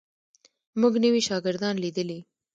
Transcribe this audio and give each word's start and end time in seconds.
موږ 0.79 0.93
نوي 1.03 1.21
شاګردان 1.27 1.75
لیدلي. 1.83 2.19